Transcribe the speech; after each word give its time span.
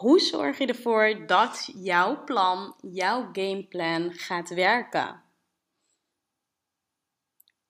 Hoe 0.00 0.20
zorg 0.20 0.58
je 0.58 0.66
ervoor 0.66 1.26
dat 1.26 1.70
jouw 1.74 2.24
plan, 2.24 2.74
jouw 2.80 3.28
gameplan 3.32 4.12
gaat 4.12 4.48
werken? 4.48 5.22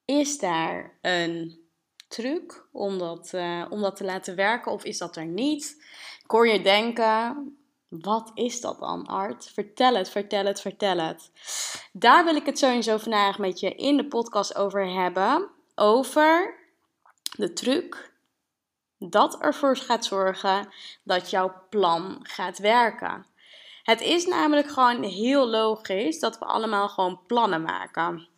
Is 0.04 0.38
daar 0.38 0.98
een 1.00 1.60
truc 2.08 2.66
om 2.72 2.98
dat, 2.98 3.32
uh, 3.34 3.66
om 3.70 3.80
dat 3.80 3.96
te 3.96 4.04
laten 4.04 4.36
werken 4.36 4.72
of 4.72 4.84
is 4.84 4.98
dat 4.98 5.16
er 5.16 5.26
niet? 5.26 5.76
Ik 6.24 6.30
hoor 6.30 6.48
je 6.48 6.62
denken, 6.62 7.56
wat 7.88 8.30
is 8.34 8.60
dat 8.60 8.78
dan, 8.78 9.06
Art? 9.06 9.50
Vertel 9.54 9.94
het, 9.94 10.10
vertel 10.10 10.44
het, 10.44 10.60
vertel 10.60 10.98
het. 10.98 11.30
Daar 11.92 12.24
wil 12.24 12.36
ik 12.36 12.46
het 12.46 12.58
sowieso 12.58 12.98
vandaag 12.98 13.38
met 13.38 13.60
je 13.60 13.74
in 13.74 13.96
de 13.96 14.06
podcast 14.06 14.56
over 14.56 14.92
hebben. 14.92 15.50
Over 15.74 16.54
de 17.36 17.52
truc 17.52 18.09
dat 19.09 19.38
ervoor 19.38 19.77
gaat 19.77 20.04
zorgen 20.04 20.68
dat 21.02 21.30
jouw 21.30 21.52
plan 21.70 22.18
gaat 22.22 22.59
werken. 22.59 23.26
Het 23.82 24.01
is 24.01 24.26
namelijk 24.26 24.68
gewoon 24.68 25.02
heel 25.02 25.48
logisch 25.48 26.18
dat 26.18 26.38
we 26.38 26.45
allemaal 26.45 26.88
gewoon 26.88 27.21
plannen 27.26 27.62
maken. 27.62 28.28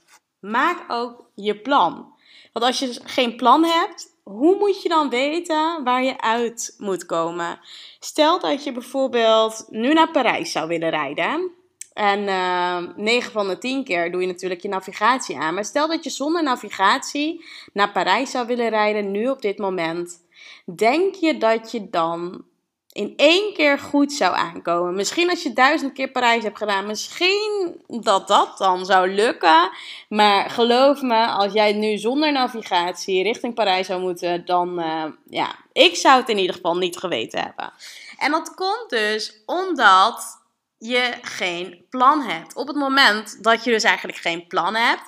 Maak 0.41 0.85
ook 0.89 1.31
je 1.35 1.61
plan. 1.61 2.15
Want 2.53 2.65
als 2.65 2.79
je 2.79 3.01
geen 3.05 3.37
plan 3.37 3.65
hebt, 3.65 4.07
hoe 4.23 4.57
moet 4.57 4.83
je 4.83 4.89
dan 4.89 5.11
weten 5.11 5.85
waar 5.85 6.05
je 6.05 6.21
uit 6.21 6.75
moet 6.79 7.07
komen? 7.07 7.61
Stel 7.99 8.41
dat 8.41 8.65
je 8.65 8.73
bijvoorbeeld 8.73 9.67
nu 9.69 9.93
naar 9.93 10.11
Parijs 10.11 10.53
zou 10.53 10.69
willen 10.69 10.91
rijden. 10.91 11.51
En 11.93 12.21
uh, 12.21 12.77
eh, 12.77 12.97
9 12.97 13.33
van 13.33 13.49
de 13.49 13.59
10 13.59 13.85
keer 13.85 14.13
doe 14.13 14.21
je 14.21 14.27
natuurlijk 14.27 14.63
je 14.63 14.69
navigatie 14.69 15.37
aan. 15.37 15.55
Maar 15.55 15.65
stel 15.65 15.89
dat 15.89 16.05
je 16.05 16.11
zonder 16.11 16.43
navigatie 16.43 17.45
naar 17.73 17.93
Parijs 17.93 18.31
zou 18.31 18.47
willen 18.47 18.69
rijden, 18.69 19.11
nu 19.11 19.29
op 19.29 19.43
dit 19.43 19.59
moment. 19.59 20.21
Denk 20.65 21.15
je 21.15 21.39
dat 21.39 21.71
je 21.71 21.91
dan 21.91 22.45
in 22.93 23.13
één 23.17 23.55
keer 23.55 23.79
goed 23.79 24.13
zou 24.13 24.35
aankomen? 24.35 24.95
Misschien 24.95 25.31
als 25.31 25.43
je 25.43 25.53
duizend 25.53 25.93
keer 25.93 26.11
Parijs 26.11 26.43
hebt 26.43 26.59
gedaan, 26.59 26.87
misschien 26.87 27.83
dat 27.87 28.29
dat 28.29 28.59
dan 28.59 28.87
zou 28.87 29.15
lukken. 29.15 29.71
Maar 30.09 30.51
geloof 30.51 31.03
me, 31.03 31.27
als 31.27 31.53
jij 31.53 31.73
nu 31.73 31.99
zonder 31.99 32.33
navigatie 32.33 33.23
richting 33.23 33.55
Parijs 33.55 33.87
zou 33.87 34.01
moeten, 34.01 34.45
dan 34.45 34.81
uh, 34.81 35.05
ja, 35.29 35.55
ik 35.73 35.97
zou 35.97 36.21
het 36.21 36.29
in 36.29 36.39
ieder 36.39 36.55
geval 36.55 36.77
niet 36.77 36.97
geweten 36.97 37.41
hebben. 37.41 37.73
En 38.19 38.31
dat 38.31 38.55
komt 38.55 38.91
dus 38.91 39.43
omdat 39.47 40.41
je 40.79 41.13
geen 41.23 41.87
plan 41.91 42.21
hebt. 42.21 42.55
Op 42.55 42.67
het 42.67 42.77
moment 42.77 43.45
dat 43.45 43.65
je 43.65 43.71
dus 43.71 43.83
eigenlijk 43.83 44.19
geen 44.19 44.47
plan 44.47 44.75
hebt, 44.75 45.03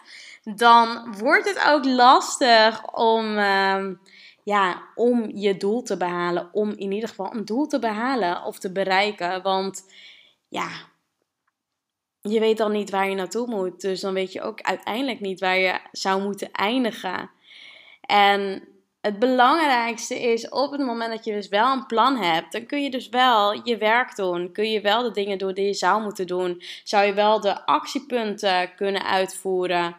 dan 0.57 1.15
wordt 1.19 1.49
het 1.49 1.65
ook 1.69 1.85
lastig 1.85 2.93
om. 2.93 3.39
Uh, 3.39 3.87
ja, 4.45 4.83
om 4.95 5.31
je 5.35 5.57
doel 5.57 5.83
te 5.83 5.97
behalen. 5.97 6.49
Om 6.53 6.71
in 6.71 6.93
ieder 6.93 7.09
geval 7.09 7.35
een 7.35 7.45
doel 7.45 7.67
te 7.67 7.79
behalen 7.79 8.45
of 8.45 8.59
te 8.59 8.73
bereiken. 8.73 9.43
Want 9.43 9.93
ja, 10.49 10.69
je 12.21 12.41
weet 12.41 12.59
dan 12.59 12.73
niet 12.73 12.91
waar 12.91 13.09
je 13.09 13.15
naartoe 13.15 13.47
moet. 13.47 13.81
Dus 13.81 14.01
dan 14.01 14.15
weet 14.15 14.33
je 14.33 14.43
ook 14.43 14.61
uiteindelijk 14.61 15.21
niet 15.21 15.41
waar 15.41 15.59
je 15.59 15.81
zou 15.93 16.23
moeten 16.23 16.53
eindigen. 16.53 17.31
En 18.01 18.69
het 19.01 19.19
belangrijkste 19.19 20.23
is 20.23 20.49
op 20.49 20.73
het 20.73 20.81
moment 20.81 21.11
dat 21.11 21.25
je 21.25 21.33
dus 21.33 21.49
wel 21.49 21.73
een 21.73 21.87
plan 21.87 22.17
hebt, 22.17 22.53
dan 22.53 22.67
kun 22.67 22.83
je 22.83 22.91
dus 22.91 23.09
wel 23.09 23.61
je 23.65 23.77
werk 23.77 24.17
doen. 24.17 24.53
Kun 24.53 24.71
je 24.71 24.81
wel 24.81 25.03
de 25.03 25.11
dingen 25.11 25.39
doen 25.39 25.55
die 25.55 25.67
je 25.67 25.75
zou 25.75 26.03
moeten 26.03 26.27
doen. 26.27 26.63
Zou 26.85 27.05
je 27.05 27.15
wel 27.15 27.41
de 27.41 27.67
actiepunten 27.67 28.75
kunnen 28.75 29.05
uitvoeren. 29.05 29.97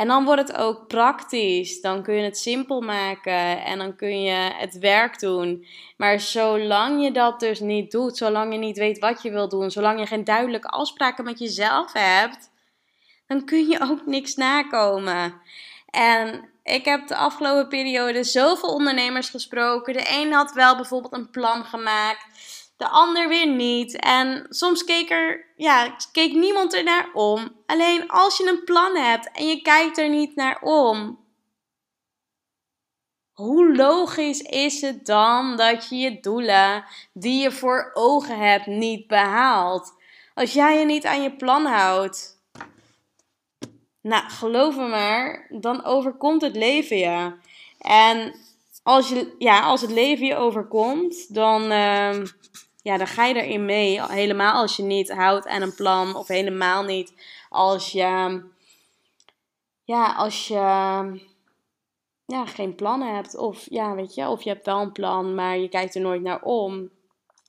En 0.00 0.06
dan 0.06 0.24
wordt 0.24 0.48
het 0.48 0.56
ook 0.56 0.86
praktisch. 0.86 1.80
Dan 1.80 2.02
kun 2.02 2.14
je 2.14 2.22
het 2.22 2.38
simpel 2.38 2.80
maken 2.80 3.64
en 3.64 3.78
dan 3.78 3.96
kun 3.96 4.22
je 4.22 4.50
het 4.54 4.78
werk 4.78 5.20
doen. 5.20 5.66
Maar 5.96 6.20
zolang 6.20 7.04
je 7.04 7.12
dat 7.12 7.40
dus 7.40 7.60
niet 7.60 7.90
doet, 7.90 8.16
zolang 8.16 8.52
je 8.52 8.58
niet 8.58 8.78
weet 8.78 8.98
wat 8.98 9.22
je 9.22 9.30
wil 9.30 9.48
doen, 9.48 9.70
zolang 9.70 9.98
je 9.98 10.06
geen 10.06 10.24
duidelijke 10.24 10.68
afspraken 10.68 11.24
met 11.24 11.38
jezelf 11.38 11.92
hebt, 11.92 12.50
dan 13.26 13.44
kun 13.44 13.68
je 13.68 13.80
ook 13.80 14.06
niks 14.06 14.34
nakomen. 14.34 15.40
En 15.90 16.48
ik 16.62 16.84
heb 16.84 17.06
de 17.06 17.16
afgelopen 17.16 17.68
periode 17.68 18.24
zoveel 18.24 18.74
ondernemers 18.74 19.28
gesproken. 19.28 19.92
De 19.92 20.06
een 20.08 20.32
had 20.32 20.52
wel 20.52 20.76
bijvoorbeeld 20.76 21.12
een 21.12 21.30
plan 21.30 21.64
gemaakt 21.64 22.26
de 22.80 22.88
ander 22.88 23.28
weer 23.28 23.46
niet. 23.46 23.96
En 23.96 24.46
soms 24.48 24.84
keek, 24.84 25.10
er, 25.10 25.46
ja, 25.56 25.96
keek 26.12 26.32
niemand 26.32 26.74
er 26.74 26.84
naar 26.84 27.10
om. 27.12 27.56
Alleen 27.66 28.08
als 28.08 28.36
je 28.36 28.48
een 28.48 28.64
plan 28.64 28.96
hebt 28.96 29.30
en 29.32 29.46
je 29.46 29.62
kijkt 29.62 29.98
er 29.98 30.08
niet 30.08 30.34
naar 30.34 30.60
om, 30.62 31.18
hoe 33.32 33.76
logisch 33.76 34.40
is 34.40 34.80
het 34.80 35.06
dan 35.06 35.56
dat 35.56 35.88
je 35.88 35.96
je 35.96 36.20
doelen 36.20 36.84
die 37.12 37.42
je 37.42 37.50
voor 37.50 37.90
ogen 37.94 38.38
hebt 38.38 38.66
niet 38.66 39.06
behaalt? 39.06 39.92
Als 40.34 40.52
jij 40.52 40.78
je 40.78 40.84
niet 40.84 41.06
aan 41.06 41.22
je 41.22 41.36
plan 41.36 41.64
houdt. 41.64 42.38
Nou, 44.00 44.30
geloof 44.30 44.76
me 44.76 44.88
maar, 44.88 45.46
dan 45.50 45.84
overkomt 45.84 46.42
het 46.42 46.56
leven 46.56 46.98
je. 46.98 47.32
En 47.78 48.34
als, 48.82 49.08
je, 49.08 49.34
ja, 49.38 49.60
als 49.60 49.80
het 49.80 49.90
leven 49.90 50.26
je 50.26 50.36
overkomt, 50.36 51.34
dan, 51.34 51.72
uh, 51.72 52.22
ja, 52.90 52.96
dan 52.96 53.06
ga 53.06 53.24
je 53.24 53.34
erin 53.34 53.64
mee. 53.64 54.02
Helemaal 54.02 54.52
als 54.52 54.76
je 54.76 54.82
niet 54.82 55.10
houdt 55.10 55.46
aan 55.46 55.62
een 55.62 55.74
plan. 55.74 56.14
Of 56.14 56.28
helemaal 56.28 56.82
niet 56.82 57.14
als 57.48 57.92
je, 57.92 58.42
ja, 59.84 60.14
als 60.14 60.48
je 60.48 60.54
ja, 62.26 62.46
geen 62.46 62.74
plan 62.74 63.02
hebt. 63.02 63.36
Of 63.36 63.66
ja, 63.70 63.94
weet 63.94 64.14
je, 64.14 64.28
of 64.28 64.42
je 64.42 64.50
hebt 64.50 64.66
wel 64.66 64.80
een 64.80 64.92
plan, 64.92 65.34
maar 65.34 65.58
je 65.58 65.68
kijkt 65.68 65.94
er 65.94 66.00
nooit 66.00 66.22
naar 66.22 66.42
om. 66.42 66.90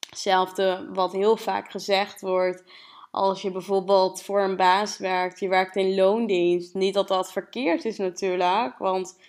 Hetzelfde 0.09 0.89
wat 0.93 1.11
heel 1.11 1.37
vaak 1.37 1.71
gezegd 1.71 2.21
wordt. 2.21 2.63
Als 3.11 3.41
je 3.41 3.51
bijvoorbeeld 3.51 4.21
voor 4.21 4.41
een 4.41 4.57
baas 4.57 4.97
werkt, 4.97 5.39
je 5.39 5.47
werkt 5.47 5.75
in 5.75 5.95
loondienst. 5.95 6.73
Niet 6.73 6.93
dat 6.93 7.07
dat 7.07 7.31
verkeerd 7.31 7.85
is 7.85 7.97
natuurlijk, 7.97 8.77
want 8.77 9.19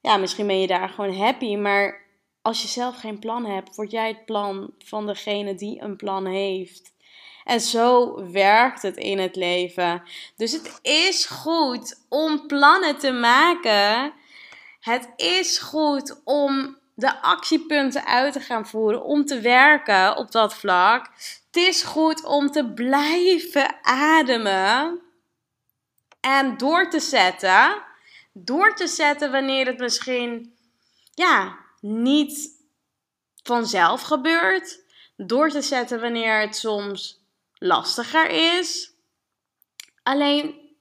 ja, 0.00 0.16
misschien 0.16 0.46
ben 0.46 0.60
je 0.60 0.66
daar 0.66 0.88
gewoon 0.88 1.16
happy, 1.16 1.56
maar 1.56 2.03
als 2.44 2.62
je 2.62 2.68
zelf 2.68 2.96
geen 2.96 3.18
plan 3.18 3.44
hebt, 3.44 3.76
word 3.76 3.90
jij 3.90 4.08
het 4.08 4.24
plan 4.24 4.70
van 4.78 5.06
degene 5.06 5.54
die 5.54 5.80
een 5.80 5.96
plan 5.96 6.26
heeft. 6.26 6.92
En 7.44 7.60
zo 7.60 8.14
werkt 8.30 8.82
het 8.82 8.96
in 8.96 9.18
het 9.18 9.36
leven. 9.36 10.02
Dus 10.36 10.52
het 10.52 10.78
is 10.82 11.26
goed 11.26 12.04
om 12.08 12.46
plannen 12.46 12.98
te 12.98 13.12
maken. 13.12 14.12
Het 14.80 15.08
is 15.16 15.58
goed 15.58 16.20
om 16.24 16.78
de 16.94 17.22
actiepunten 17.22 18.06
uit 18.06 18.32
te 18.32 18.40
gaan 18.40 18.66
voeren, 18.66 19.04
om 19.04 19.24
te 19.24 19.40
werken 19.40 20.16
op 20.16 20.30
dat 20.30 20.54
vlak. 20.54 21.10
Het 21.46 21.56
is 21.56 21.82
goed 21.82 22.24
om 22.24 22.50
te 22.50 22.72
blijven 22.72 23.76
ademen 23.82 25.00
en 26.20 26.56
door 26.56 26.90
te 26.90 27.00
zetten. 27.00 27.82
Door 28.32 28.74
te 28.74 28.86
zetten 28.86 29.30
wanneer 29.30 29.66
het 29.66 29.78
misschien 29.78 30.56
ja, 31.14 31.62
niet 31.84 32.64
vanzelf 33.42 34.02
gebeurt. 34.02 34.84
Door 35.16 35.50
te 35.50 35.62
zetten 35.62 36.00
wanneer 36.00 36.40
het 36.40 36.56
soms 36.56 37.22
lastiger 37.52 38.30
is. 38.58 38.92
Alleen, 40.02 40.76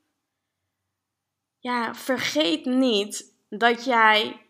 ja, 1.59 1.95
vergeet 1.95 2.65
niet 2.65 3.35
dat 3.49 3.85
jij 3.85 4.47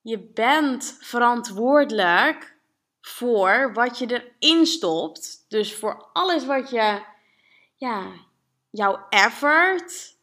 je 0.00 0.18
bent 0.18 0.96
verantwoordelijk 1.00 2.56
voor 3.00 3.72
wat 3.72 3.98
je 3.98 4.34
erin 4.38 4.66
stopt. 4.66 5.44
Dus 5.48 5.74
voor 5.74 6.08
alles 6.12 6.46
wat 6.46 6.70
je, 6.70 7.02
ja, 7.76 8.12
jouw 8.70 9.06
effort, 9.08 10.16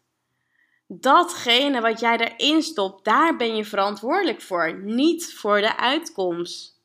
datgene 0.87 1.81
wat 1.81 1.99
jij 1.99 2.17
erin 2.17 2.61
stopt, 2.63 3.05
daar 3.05 3.35
ben 3.35 3.55
je 3.55 3.65
verantwoordelijk 3.65 4.41
voor, 4.41 4.73
niet 4.83 5.33
voor 5.33 5.61
de 5.61 5.77
uitkomst. 5.77 6.75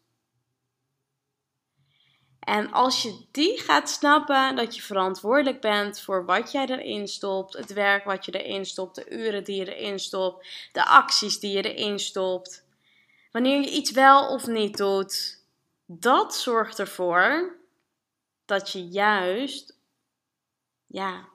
En 2.38 2.72
als 2.72 3.02
je 3.02 3.26
die 3.30 3.58
gaat 3.58 3.90
snappen, 3.90 4.56
dat 4.56 4.76
je 4.76 4.82
verantwoordelijk 4.82 5.60
bent 5.60 6.00
voor 6.00 6.24
wat 6.24 6.52
jij 6.52 6.66
erin 6.66 7.08
stopt, 7.08 7.52
het 7.52 7.72
werk 7.72 8.04
wat 8.04 8.24
je 8.24 8.42
erin 8.42 8.64
stopt, 8.64 8.94
de 8.94 9.10
uren 9.10 9.44
die 9.44 9.56
je 9.56 9.76
erin 9.76 9.98
stopt, 9.98 10.46
de 10.72 10.84
acties 10.84 11.38
die 11.38 11.52
je 11.56 11.74
erin 11.74 11.98
stopt, 11.98 12.64
wanneer 13.32 13.60
je 13.60 13.70
iets 13.70 13.90
wel 13.90 14.28
of 14.28 14.46
niet 14.46 14.76
doet, 14.76 15.44
dat 15.86 16.36
zorgt 16.36 16.78
ervoor 16.78 17.56
dat 18.44 18.70
je 18.70 18.88
juist 18.88 19.78
ja, 20.86 21.28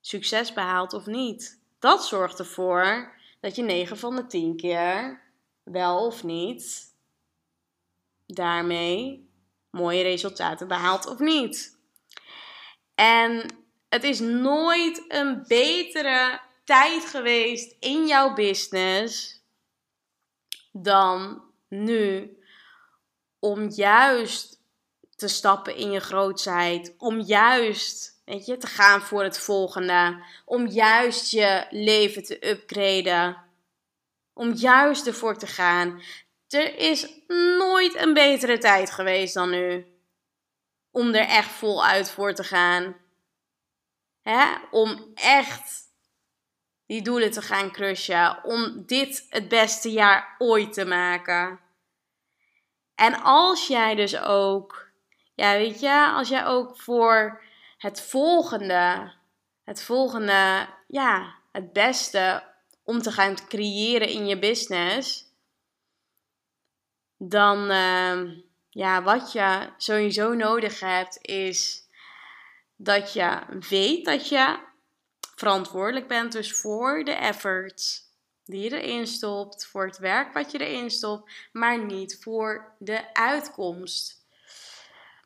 succes 0.00 0.52
behaalt 0.52 0.92
of 0.92 1.06
niet. 1.06 1.59
Dat 1.80 2.06
zorgt 2.06 2.38
ervoor 2.38 3.12
dat 3.40 3.56
je 3.56 3.62
9 3.62 3.98
van 3.98 4.16
de 4.16 4.26
10 4.26 4.56
keer 4.56 5.22
wel 5.62 6.06
of 6.06 6.24
niet 6.24 6.94
daarmee 8.26 9.28
mooie 9.70 10.02
resultaten 10.02 10.68
behaalt 10.68 11.06
of 11.06 11.18
niet. 11.18 11.78
En 12.94 13.46
het 13.88 14.04
is 14.04 14.20
nooit 14.20 15.04
een 15.08 15.44
betere 15.46 16.40
tijd 16.64 17.04
geweest 17.04 17.76
in 17.78 18.06
jouw 18.06 18.34
business 18.34 19.42
dan 20.72 21.42
nu 21.68 22.36
om 23.38 23.68
juist 23.68 24.60
te 25.16 25.28
stappen 25.28 25.76
in 25.76 25.90
je 25.90 26.00
grootheid, 26.00 26.94
om 26.98 27.20
juist 27.20 28.19
weet 28.30 28.46
je, 28.46 28.56
te 28.56 28.66
gaan 28.66 29.00
voor 29.00 29.22
het 29.22 29.38
volgende, 29.38 30.24
om 30.44 30.66
juist 30.66 31.30
je 31.30 31.66
leven 31.70 32.24
te 32.24 32.48
upgraden, 32.48 33.36
om 34.32 34.52
juist 34.52 35.06
ervoor 35.06 35.36
te 35.36 35.46
gaan. 35.46 36.02
Er 36.48 36.78
is 36.78 37.08
nooit 37.58 37.94
een 37.94 38.14
betere 38.14 38.58
tijd 38.58 38.90
geweest 38.90 39.34
dan 39.34 39.50
nu 39.50 39.86
om 40.90 41.14
er 41.14 41.26
echt 41.26 41.50
voluit 41.50 42.10
voor 42.10 42.34
te 42.34 42.44
gaan. 42.44 42.96
Hè? 44.22 44.44
Om 44.70 45.10
echt 45.14 45.82
die 46.86 47.02
doelen 47.02 47.30
te 47.30 47.42
gaan 47.42 47.72
crushen. 47.72 48.44
Om 48.44 48.82
dit 48.86 49.26
het 49.28 49.48
beste 49.48 49.90
jaar 49.90 50.34
ooit 50.38 50.72
te 50.72 50.84
maken. 50.84 51.60
En 52.94 53.22
als 53.22 53.66
jij 53.66 53.94
dus 53.94 54.20
ook, 54.20 54.90
ja 55.34 55.52
weet 55.52 55.80
je, 55.80 56.12
als 56.14 56.28
jij 56.28 56.46
ook 56.46 56.80
voor 56.80 57.42
het 57.80 58.00
volgende, 58.00 59.12
het 59.64 59.82
volgende, 59.82 60.68
ja, 60.88 61.34
het 61.52 61.72
beste 61.72 62.42
om 62.82 63.02
te 63.02 63.12
gaan 63.12 63.46
creëren 63.48 64.08
in 64.08 64.26
je 64.26 64.38
business, 64.38 65.24
dan, 67.16 67.70
uh, 67.70 68.38
ja, 68.68 69.02
wat 69.02 69.32
je 69.32 69.72
sowieso 69.76 70.34
nodig 70.34 70.80
hebt, 70.80 71.18
is 71.20 71.88
dat 72.76 73.12
je 73.12 73.40
weet 73.68 74.04
dat 74.04 74.28
je 74.28 74.58
verantwoordelijk 75.34 76.08
bent 76.08 76.32
dus 76.32 76.52
voor 76.52 77.04
de 77.04 77.12
efforts 77.12 78.08
die 78.44 78.62
je 78.62 78.80
erin 78.82 79.06
stopt, 79.06 79.66
voor 79.66 79.86
het 79.86 79.98
werk 79.98 80.32
wat 80.32 80.50
je 80.50 80.58
erin 80.58 80.90
stopt, 80.90 81.32
maar 81.52 81.84
niet 81.84 82.18
voor 82.22 82.74
de 82.78 83.14
uitkomst. 83.14 84.19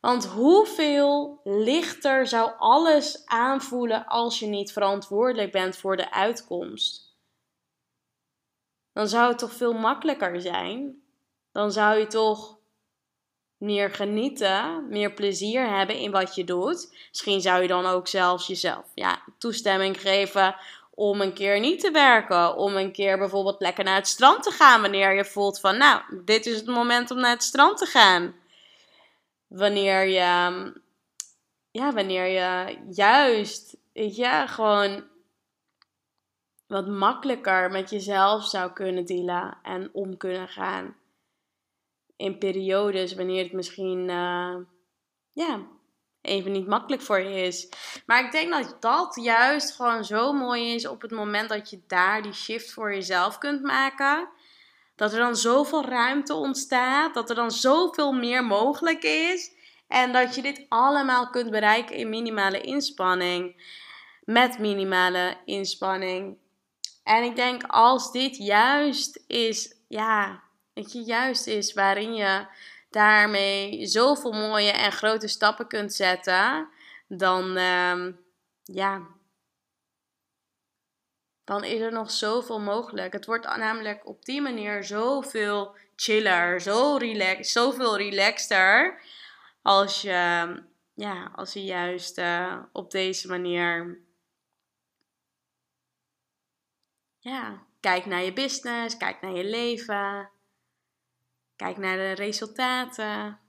Want 0.04 0.26
hoeveel 0.26 1.40
lichter 1.44 2.26
zou 2.26 2.52
alles 2.58 3.22
aanvoelen 3.26 4.06
als 4.06 4.38
je 4.38 4.46
niet 4.46 4.72
verantwoordelijk 4.72 5.52
bent 5.52 5.76
voor 5.76 5.96
de 5.96 6.12
uitkomst? 6.12 7.16
Dan 8.92 9.08
zou 9.08 9.28
het 9.28 9.38
toch 9.38 9.52
veel 9.52 9.72
makkelijker 9.72 10.40
zijn? 10.40 11.02
Dan 11.52 11.72
zou 11.72 11.98
je 11.98 12.06
toch 12.06 12.58
meer 13.56 13.90
genieten, 13.90 14.88
meer 14.88 15.12
plezier 15.12 15.68
hebben 15.68 15.98
in 15.98 16.10
wat 16.10 16.34
je 16.34 16.44
doet. 16.44 16.96
Misschien 17.08 17.40
zou 17.40 17.62
je 17.62 17.68
dan 17.68 17.86
ook 17.86 18.08
zelfs 18.08 18.46
jezelf 18.46 18.86
ja, 18.94 19.22
toestemming 19.38 20.00
geven 20.00 20.56
om 20.90 21.20
een 21.20 21.34
keer 21.34 21.60
niet 21.60 21.80
te 21.80 21.90
werken. 21.90 22.56
Om 22.56 22.76
een 22.76 22.92
keer 22.92 23.18
bijvoorbeeld 23.18 23.60
lekker 23.60 23.84
naar 23.84 23.96
het 23.96 24.08
strand 24.08 24.42
te 24.42 24.50
gaan 24.50 24.80
wanneer 24.80 25.14
je 25.14 25.24
voelt 25.24 25.60
van, 25.60 25.76
nou, 25.78 26.00
dit 26.24 26.46
is 26.46 26.56
het 26.56 26.66
moment 26.66 27.10
om 27.10 27.20
naar 27.20 27.30
het 27.30 27.42
strand 27.42 27.78
te 27.78 27.86
gaan. 27.86 28.42
Wanneer 29.56 30.04
je, 30.04 30.72
ja, 31.70 31.92
wanneer 31.92 32.26
je 32.26 32.78
juist, 32.90 33.76
weet 33.92 34.24
gewoon 34.46 35.04
wat 36.66 36.86
makkelijker 36.86 37.70
met 37.70 37.90
jezelf 37.90 38.44
zou 38.46 38.72
kunnen 38.72 39.04
dealen 39.04 39.58
en 39.62 39.90
om 39.92 40.16
kunnen 40.16 40.48
gaan 40.48 40.96
in 42.16 42.38
periodes 42.38 43.14
wanneer 43.14 43.42
het 43.42 43.52
misschien 43.52 44.08
uh, 44.08 44.56
ja, 45.32 45.66
even 46.20 46.52
niet 46.52 46.66
makkelijk 46.66 47.02
voor 47.02 47.20
je 47.20 47.42
is. 47.42 47.68
Maar 48.06 48.24
ik 48.24 48.32
denk 48.32 48.52
dat 48.52 48.76
dat 48.82 49.18
juist 49.22 49.74
gewoon 49.74 50.04
zo 50.04 50.32
mooi 50.32 50.74
is 50.74 50.86
op 50.86 51.02
het 51.02 51.10
moment 51.10 51.48
dat 51.48 51.70
je 51.70 51.80
daar 51.86 52.22
die 52.22 52.32
shift 52.32 52.72
voor 52.72 52.94
jezelf 52.94 53.38
kunt 53.38 53.62
maken. 53.62 54.28
Dat 54.96 55.12
er 55.12 55.18
dan 55.18 55.36
zoveel 55.36 55.84
ruimte 55.84 56.34
ontstaat, 56.34 57.14
dat 57.14 57.28
er 57.28 57.34
dan 57.34 57.50
zoveel 57.50 58.12
meer 58.12 58.44
mogelijk 58.44 59.02
is. 59.02 59.52
En 59.88 60.12
dat 60.12 60.34
je 60.34 60.42
dit 60.42 60.66
allemaal 60.68 61.30
kunt 61.30 61.50
bereiken 61.50 61.96
in 61.96 62.08
minimale 62.08 62.60
inspanning. 62.60 63.72
Met 64.24 64.58
minimale 64.58 65.36
inspanning. 65.44 66.36
En 67.04 67.22
ik 67.22 67.36
denk 67.36 67.62
als 67.66 68.12
dit 68.12 68.36
juist 68.36 69.24
is, 69.26 69.76
ja, 69.88 70.42
weet 70.74 70.92
je, 70.92 71.02
juist 71.02 71.46
is 71.46 71.72
waarin 71.72 72.14
je 72.14 72.46
daarmee 72.90 73.86
zoveel 73.86 74.32
mooie 74.32 74.70
en 74.70 74.92
grote 74.92 75.28
stappen 75.28 75.66
kunt 75.66 75.92
zetten, 75.92 76.68
dan, 77.08 77.58
uh, 77.58 78.06
ja, 78.62 79.00
dan 81.44 81.64
is 81.64 81.80
er 81.80 81.92
nog 81.92 82.10
zoveel 82.10 82.60
mogelijk. 82.60 83.12
Het 83.12 83.26
wordt 83.26 83.56
namelijk 83.56 84.06
op 84.06 84.24
die 84.24 84.40
manier 84.40 84.84
zoveel 84.84 85.76
chiller, 85.96 86.60
zo 86.60 86.96
relax, 86.96 87.52
zoveel 87.52 87.96
relaxter 87.96 89.02
als 89.62 90.02
je, 90.02 90.62
ja, 90.94 91.30
als 91.34 91.52
je 91.52 91.64
juist 91.64 92.18
uh, 92.18 92.62
op 92.72 92.90
deze 92.90 93.28
manier, 93.28 94.00
ja, 97.18 97.62
kijkt 97.80 98.06
naar 98.06 98.22
je 98.22 98.32
business, 98.32 98.96
kijkt 98.96 99.20
naar 99.20 99.32
je 99.32 99.44
leven. 99.44 100.30
Kijk 101.56 101.76
naar 101.76 101.96
de 101.96 102.12
resultaten. 102.12 103.40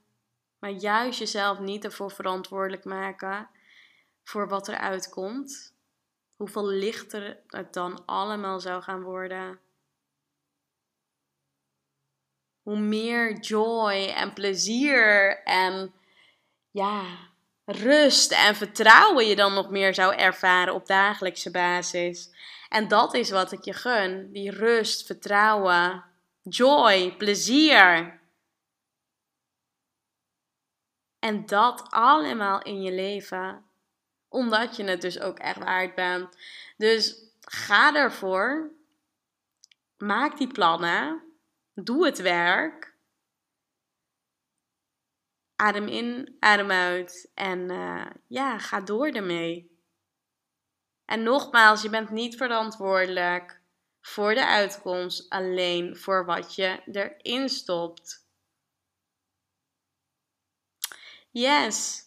Maar 0.58 0.70
juist 0.70 1.18
jezelf 1.18 1.58
niet 1.58 1.84
ervoor 1.84 2.10
verantwoordelijk 2.10 2.84
maken 2.84 3.48
voor 4.22 4.48
wat 4.48 4.68
er 4.68 4.76
uitkomt. 4.76 5.75
Hoeveel 6.36 6.66
lichter 6.66 7.42
het 7.46 7.72
dan 7.72 8.06
allemaal 8.06 8.60
zou 8.60 8.82
gaan 8.82 9.02
worden. 9.02 9.60
Hoe 12.62 12.78
meer 12.78 13.38
joy 13.38 14.12
en 14.16 14.32
plezier 14.32 15.42
en 15.42 15.94
ja, 16.70 17.18
rust 17.64 18.32
en 18.32 18.56
vertrouwen 18.56 19.26
je 19.26 19.36
dan 19.36 19.54
nog 19.54 19.70
meer 19.70 19.94
zou 19.94 20.14
ervaren 20.14 20.74
op 20.74 20.86
dagelijkse 20.86 21.50
basis. 21.50 22.30
En 22.68 22.88
dat 22.88 23.14
is 23.14 23.30
wat 23.30 23.52
ik 23.52 23.64
je 23.64 23.72
gun: 23.72 24.32
die 24.32 24.50
rust, 24.50 25.06
vertrouwen, 25.06 26.04
joy, 26.42 27.16
plezier. 27.16 28.20
En 31.18 31.46
dat 31.46 31.90
allemaal 31.90 32.62
in 32.62 32.82
je 32.82 32.92
leven. 32.92 33.65
Omdat 34.36 34.76
je 34.76 34.84
het 34.84 35.00
dus 35.00 35.20
ook 35.20 35.38
echt 35.38 35.58
waard 35.58 35.94
bent. 35.94 36.36
Dus 36.76 37.30
ga 37.40 37.94
ervoor. 37.94 38.70
Maak 39.98 40.38
die 40.38 40.52
plannen. 40.52 41.22
Doe 41.74 42.06
het 42.06 42.18
werk. 42.18 42.94
Adem 45.56 45.88
in, 45.88 46.36
adem 46.40 46.70
uit. 46.70 47.30
En 47.34 47.70
uh, 47.70 48.06
ja, 48.26 48.58
ga 48.58 48.80
door 48.80 49.06
ermee. 49.06 49.80
En 51.04 51.22
nogmaals, 51.22 51.82
je 51.82 51.90
bent 51.90 52.10
niet 52.10 52.36
verantwoordelijk 52.36 53.60
voor 54.00 54.34
de 54.34 54.46
uitkomst, 54.46 55.30
alleen 55.30 55.96
voor 55.96 56.24
wat 56.24 56.54
je 56.54 56.82
erin 56.92 57.48
stopt. 57.48 58.26
Yes. 61.30 62.05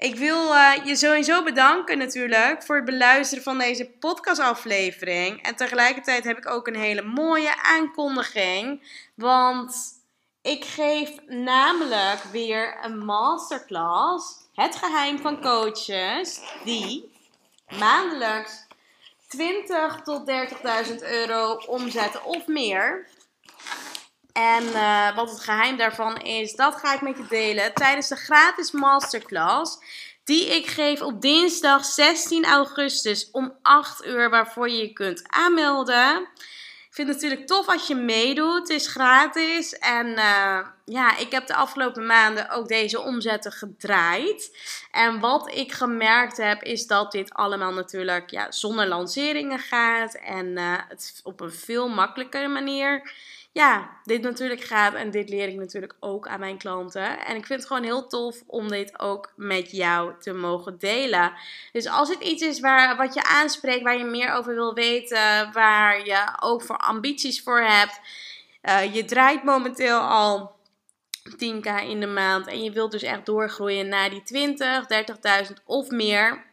Ik 0.00 0.16
wil 0.16 0.54
uh, 0.54 0.72
je 0.84 0.96
sowieso 0.96 1.42
bedanken 1.42 1.98
natuurlijk 1.98 2.62
voor 2.62 2.76
het 2.76 2.84
beluisteren 2.84 3.44
van 3.44 3.58
deze 3.58 3.84
podcastaflevering. 3.84 5.42
En 5.42 5.56
tegelijkertijd 5.56 6.24
heb 6.24 6.38
ik 6.38 6.50
ook 6.50 6.66
een 6.66 6.76
hele 6.76 7.02
mooie 7.02 7.62
aankondiging. 7.62 8.82
Want 9.14 9.76
ik 10.42 10.64
geef 10.64 11.10
namelijk 11.26 12.22
weer 12.32 12.78
een 12.82 12.98
masterclass. 13.04 14.34
Het 14.54 14.76
geheim 14.76 15.18
van 15.18 15.40
coaches. 15.40 16.40
Die 16.64 17.12
maandelijks 17.78 18.66
20 19.28 20.00
tot 20.02 20.30
30.000 20.88 20.94
euro 21.00 21.54
omzetten 21.54 22.24
of 22.24 22.46
meer. 22.46 23.08
En 24.32 24.64
uh, 24.64 25.16
wat 25.16 25.30
het 25.30 25.40
geheim 25.40 25.76
daarvan 25.76 26.16
is, 26.16 26.54
dat 26.54 26.74
ga 26.74 26.94
ik 26.94 27.00
met 27.00 27.16
je 27.16 27.26
delen 27.28 27.74
tijdens 27.74 28.08
de 28.08 28.16
gratis 28.16 28.70
masterclass. 28.70 29.78
Die 30.24 30.56
ik 30.56 30.66
geef 30.66 31.02
op 31.02 31.20
dinsdag 31.20 31.84
16 31.84 32.44
augustus 32.44 33.30
om 33.30 33.54
8 33.62 34.06
uur, 34.06 34.30
waarvoor 34.30 34.68
je 34.68 34.76
je 34.76 34.92
kunt 34.92 35.22
aanmelden. 35.26 36.28
Ik 36.90 36.96
vind 36.96 37.08
het 37.08 37.20
natuurlijk 37.20 37.46
tof 37.46 37.68
als 37.68 37.86
je 37.86 37.94
meedoet. 37.94 38.58
Het 38.58 38.68
is 38.68 38.86
gratis. 38.86 39.78
En 39.78 40.06
uh, 40.06 40.58
ja, 40.84 41.16
ik 41.16 41.30
heb 41.30 41.46
de 41.46 41.54
afgelopen 41.54 42.06
maanden 42.06 42.50
ook 42.50 42.68
deze 42.68 43.00
omzetten 43.00 43.52
gedraaid. 43.52 44.56
En 44.90 45.20
wat 45.20 45.54
ik 45.54 45.72
gemerkt 45.72 46.36
heb, 46.36 46.62
is 46.62 46.86
dat 46.86 47.12
dit 47.12 47.32
allemaal 47.32 47.72
natuurlijk 47.72 48.30
ja, 48.30 48.52
zonder 48.52 48.86
lanceringen 48.86 49.58
gaat. 49.58 50.14
En 50.14 50.46
uh, 50.46 50.74
het 50.88 51.20
op 51.22 51.40
een 51.40 51.52
veel 51.52 51.88
makkelijkere 51.88 52.48
manier 52.48 53.12
ja, 53.52 53.90
dit 54.04 54.22
natuurlijk 54.22 54.60
gaat. 54.60 54.94
En 54.94 55.10
dit 55.10 55.28
leer 55.28 55.48
ik 55.48 55.56
natuurlijk 55.56 55.96
ook 56.00 56.28
aan 56.28 56.40
mijn 56.40 56.58
klanten. 56.58 57.26
En 57.26 57.36
ik 57.36 57.46
vind 57.46 57.60
het 57.60 57.66
gewoon 57.66 57.82
heel 57.82 58.06
tof 58.06 58.42
om 58.46 58.68
dit 58.68 59.00
ook 59.00 59.32
met 59.36 59.70
jou 59.70 60.12
te 60.20 60.32
mogen 60.32 60.78
delen. 60.78 61.32
Dus 61.72 61.86
als 61.86 62.08
het 62.08 62.20
iets 62.20 62.42
is 62.42 62.60
waar, 62.60 62.96
wat 62.96 63.14
je 63.14 63.24
aanspreekt, 63.24 63.82
waar 63.82 63.98
je 63.98 64.04
meer 64.04 64.32
over 64.32 64.54
wil 64.54 64.74
weten, 64.74 65.52
waar 65.52 66.06
je 66.06 66.24
ook 66.40 66.62
voor 66.62 66.76
ambities 66.76 67.42
voor 67.42 67.60
hebt. 67.60 68.00
Uh, 68.62 68.94
je 68.94 69.04
draait 69.04 69.44
momenteel 69.44 69.98
al 69.98 70.58
10k 71.30 71.84
in 71.88 72.00
de 72.00 72.06
maand 72.06 72.46
en 72.46 72.62
je 72.62 72.70
wilt 72.70 72.90
dus 72.90 73.02
echt 73.02 73.26
doorgroeien 73.26 73.88
naar 73.88 74.10
die 74.10 74.22
20, 74.22 74.86
30.000 75.48 75.52
of 75.64 75.90
meer. 75.90 76.49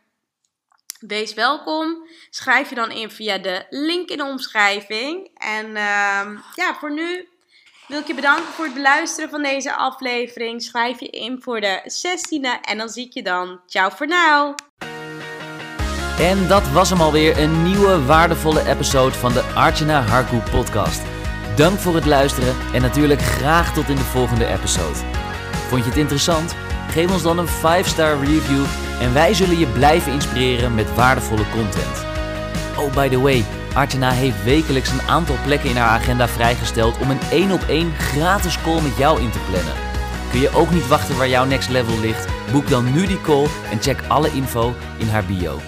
Wees 0.99 1.33
welkom. 1.33 2.07
Schrijf 2.29 2.69
je 2.69 2.75
dan 2.75 2.91
in 2.91 3.11
via 3.11 3.37
de 3.37 3.65
link 3.69 4.09
in 4.09 4.17
de 4.17 4.23
omschrijving. 4.23 5.29
En 5.33 5.65
uh, 5.67 6.39
ja, 6.55 6.75
voor 6.79 6.93
nu 6.93 7.27
wil 7.87 7.99
ik 7.99 8.07
je 8.07 8.13
bedanken 8.13 8.53
voor 8.53 8.65
het 8.65 8.73
beluisteren 8.73 9.29
van 9.29 9.43
deze 9.43 9.75
aflevering. 9.75 10.61
Schrijf 10.63 10.99
je 10.99 11.07
in 11.07 11.41
voor 11.41 11.61
de 11.61 11.81
16e 11.81 12.61
en 12.61 12.77
dan 12.77 12.89
zie 12.89 13.05
ik 13.05 13.13
je 13.13 13.23
dan. 13.23 13.59
Ciao 13.67 13.89
voor 13.89 14.07
nu. 14.07 14.55
En 16.19 16.47
dat 16.47 16.69
was 16.69 16.89
hem 16.89 17.01
alweer, 17.01 17.37
een 17.37 17.63
nieuwe 17.63 18.05
waardevolle 18.05 18.69
episode 18.69 19.15
van 19.15 19.33
de 19.33 19.41
Archana 19.41 20.01
Harku 20.01 20.37
podcast. 20.51 21.01
Dank 21.55 21.79
voor 21.79 21.95
het 21.95 22.05
luisteren 22.05 22.55
en 22.73 22.81
natuurlijk 22.81 23.21
graag 23.21 23.73
tot 23.73 23.89
in 23.89 23.95
de 23.95 24.01
volgende 24.01 24.45
episode. 24.45 24.97
Vond 25.67 25.83
je 25.83 25.89
het 25.89 25.99
interessant? 25.99 26.66
Geef 26.97 27.11
ons 27.11 27.21
dan 27.21 27.37
een 27.37 27.47
5-star 27.47 28.19
review 28.19 28.63
en 29.01 29.13
wij 29.13 29.33
zullen 29.33 29.57
je 29.59 29.67
blijven 29.67 30.11
inspireren 30.11 30.75
met 30.75 30.95
waardevolle 30.95 31.49
content. 31.51 32.05
Oh, 32.77 32.93
by 32.93 33.09
the 33.09 33.19
way, 33.21 33.45
Artena 33.73 34.11
heeft 34.11 34.43
wekelijks 34.43 34.89
een 34.89 35.01
aantal 35.01 35.35
plekken 35.43 35.69
in 35.69 35.75
haar 35.75 35.99
agenda 35.99 36.27
vrijgesteld 36.27 36.97
om 36.97 37.09
een 37.09 37.19
1 37.31 37.51
op 37.51 37.61
1 37.67 37.91
gratis 37.91 38.61
call 38.61 38.81
met 38.81 38.97
jou 38.97 39.21
in 39.21 39.31
te 39.31 39.39
plannen. 39.49 39.73
Kun 40.31 40.39
je 40.39 40.55
ook 40.55 40.71
niet 40.71 40.87
wachten 40.87 41.17
waar 41.17 41.29
jouw 41.29 41.45
next 41.45 41.69
level 41.69 41.99
ligt? 41.99 42.27
Boek 42.51 42.69
dan 42.69 42.93
nu 42.93 43.07
die 43.07 43.21
call 43.21 43.47
en 43.71 43.81
check 43.81 43.99
alle 44.07 44.31
info 44.31 44.73
in 44.97 45.07
haar 45.07 45.25
bio. 45.25 45.59